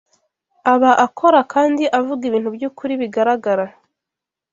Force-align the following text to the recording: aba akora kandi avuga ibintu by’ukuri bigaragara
aba 0.73 0.91
akora 1.05 1.39
kandi 1.53 1.83
avuga 1.99 2.21
ibintu 2.29 2.49
by’ukuri 2.55 2.93
bigaragara 3.01 3.65